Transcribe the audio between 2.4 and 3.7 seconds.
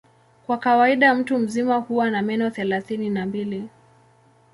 thelathini na mbili.